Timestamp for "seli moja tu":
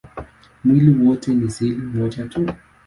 1.51-2.49